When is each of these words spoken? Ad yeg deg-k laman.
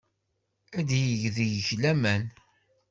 Ad 0.77 0.89
yeg 1.01 1.21
deg-k 1.35 1.69
laman. 1.81 2.23